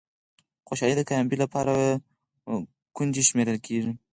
خوشالي 0.67 0.95
د 0.97 1.01
کامیابۍ 1.09 1.37
لپاره 1.43 1.73
کونجي 2.95 3.23
شمېرل 3.29 3.57
کېږي. 3.67 3.91